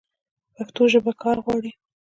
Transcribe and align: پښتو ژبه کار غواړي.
پښتو 0.55 0.81
ژبه 0.93 1.11
کار 1.23 1.37
غواړي. 1.45 1.71